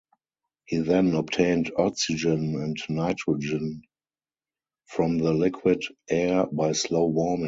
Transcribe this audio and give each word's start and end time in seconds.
He 0.65 0.77
then 0.77 1.13
obtained 1.13 1.73
oxygen 1.77 2.55
and 2.59 2.75
nitrogen 2.89 3.83
from 4.87 5.19
the 5.19 5.31
liquid 5.31 5.83
air 6.09 6.47
by 6.47 6.71
slow 6.71 7.05
warming. 7.05 7.39